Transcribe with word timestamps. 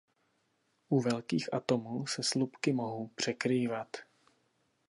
U 0.89 0.99
velkých 1.01 1.53
atomů 1.53 2.07
se 2.07 2.23
slupky 2.23 2.73
mohou 2.73 3.07
překrývat. 3.07 3.97